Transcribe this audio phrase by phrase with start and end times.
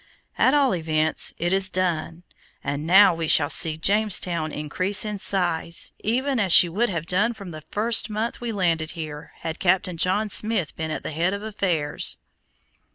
[0.35, 2.23] At all events, it is done,
[2.63, 7.35] and now we shall see Jamestown increase in size, even as she would have done
[7.35, 11.35] from the first month we landed here had Captain John Smith been at the head
[11.35, 12.17] of affairs."